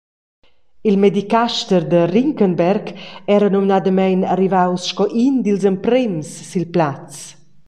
[0.89, 2.85] Il medicaster da Ringgenberg
[3.35, 7.13] era numnadamein arrivaus sco in dils emprems sil plaz.